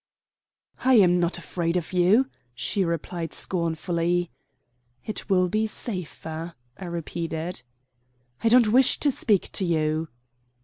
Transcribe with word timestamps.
"I 0.83 0.95
am 0.95 1.19
not 1.19 1.37
afraid 1.37 1.77
of 1.77 1.93
you," 1.93 2.25
she 2.55 2.83
replied 2.83 3.35
scornfully. 3.35 4.31
"It 5.05 5.29
will 5.29 5.47
be 5.47 5.67
safer," 5.67 6.55
I 6.75 6.85
repeated. 6.85 7.61
"I 8.43 8.49
don't 8.49 8.69
wish 8.71 8.99
to 9.01 9.11
speak 9.11 9.51
to 9.51 9.63
you." 9.63 10.07